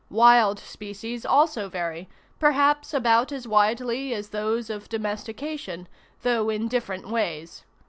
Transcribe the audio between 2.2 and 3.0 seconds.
perhaps